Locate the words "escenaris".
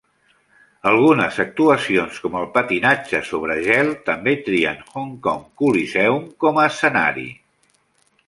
6.73-7.37